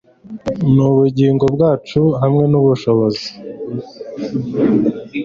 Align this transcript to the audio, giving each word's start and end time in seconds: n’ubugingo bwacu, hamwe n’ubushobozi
n’ubugingo 0.75 1.45
bwacu, 1.55 2.01
hamwe 2.21 2.43
n’ubushobozi 2.51 3.27